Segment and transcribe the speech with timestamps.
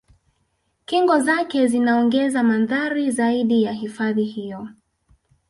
[0.85, 4.67] Kingo zake zinaongeza mandhari zaidi ya hifadhi hiyo